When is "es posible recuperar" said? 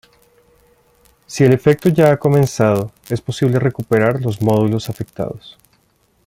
3.07-4.19